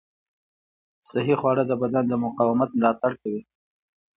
صحي 1.11 1.35
خواړه 1.39 1.63
د 1.67 1.71
بدن 1.81 2.03
د 2.07 2.13
مقاومت 2.25 2.69
ملاتړ 2.77 3.11
کوي. 3.21 3.41